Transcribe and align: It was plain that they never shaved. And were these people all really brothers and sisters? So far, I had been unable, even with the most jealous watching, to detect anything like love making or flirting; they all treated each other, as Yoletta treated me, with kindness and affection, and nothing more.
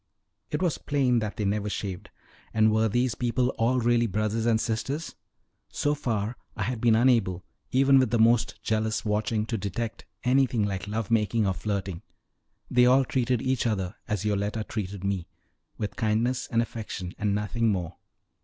It 0.49 0.63
was 0.63 0.79
plain 0.79 1.19
that 1.19 1.37
they 1.37 1.45
never 1.45 1.69
shaved. 1.69 2.09
And 2.55 2.71
were 2.71 2.89
these 2.89 3.13
people 3.13 3.49
all 3.59 3.79
really 3.79 4.07
brothers 4.07 4.47
and 4.47 4.59
sisters? 4.59 5.13
So 5.69 5.93
far, 5.93 6.37
I 6.55 6.63
had 6.63 6.81
been 6.81 6.95
unable, 6.95 7.45
even 7.71 7.99
with 7.99 8.09
the 8.09 8.17
most 8.17 8.59
jealous 8.63 9.05
watching, 9.05 9.45
to 9.45 9.59
detect 9.59 10.05
anything 10.23 10.65
like 10.65 10.87
love 10.87 11.11
making 11.11 11.45
or 11.45 11.53
flirting; 11.53 12.01
they 12.67 12.87
all 12.87 13.05
treated 13.05 13.43
each 13.43 13.67
other, 13.67 13.93
as 14.07 14.25
Yoletta 14.25 14.63
treated 14.63 15.03
me, 15.03 15.27
with 15.77 15.95
kindness 15.95 16.47
and 16.47 16.63
affection, 16.63 17.13
and 17.19 17.35
nothing 17.35 17.69
more. 17.71 17.97